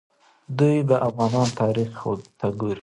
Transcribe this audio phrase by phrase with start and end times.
[0.59, 1.89] دوی به د افغانانو تاریخ
[2.39, 2.79] ته ګوري.